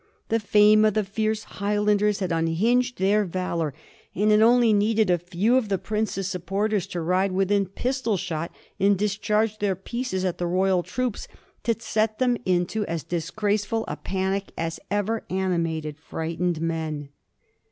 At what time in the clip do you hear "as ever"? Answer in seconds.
14.57-15.23